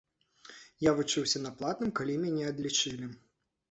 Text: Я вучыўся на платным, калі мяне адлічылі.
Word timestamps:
Я 0.85 0.95
вучыўся 1.01 1.43
на 1.45 1.53
платным, 1.61 1.95
калі 2.03 2.19
мяне 2.27 2.43
адлічылі. 2.53 3.17